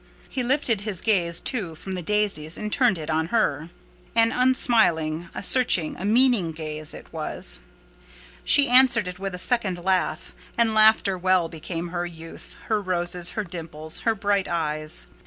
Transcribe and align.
He 0.27 0.41
lifted 0.41 0.81
his 0.81 0.99
gaze, 0.99 1.39
too, 1.39 1.75
from 1.75 1.93
the 1.93 2.01
daisies, 2.01 2.57
and 2.57 2.73
turned 2.73 2.97
it 2.97 3.11
on 3.11 3.27
her. 3.27 3.69
An 4.15 4.31
unsmiling, 4.31 5.29
a 5.35 5.43
searching, 5.43 5.95
a 5.95 6.05
meaning 6.05 6.53
gaze 6.53 6.95
it 6.95 7.13
was. 7.13 7.59
She 8.43 8.67
answered 8.67 9.07
it 9.07 9.19
with 9.19 9.35
a 9.35 9.37
second 9.37 9.77
laugh, 9.85 10.31
and 10.57 10.73
laughter 10.73 11.19
well 11.19 11.49
became 11.49 11.89
her 11.89 12.07
youth, 12.07 12.55
her 12.65 12.81
roses, 12.81 13.29
her 13.37 13.43
dimples, 13.43 13.99
her 13.99 14.15
bright 14.15 14.47
eyes. 14.47 15.05